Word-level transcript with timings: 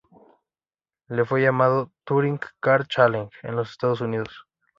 Le 1.09 1.25
fue 1.25 1.43
llamado 1.43 1.91
"Touring 2.05 2.39
Car 2.59 2.87
Challenge" 2.87 3.31
en 3.43 3.55
los 3.55 3.69
Estados 3.69 4.01
Unidos. 4.01 4.33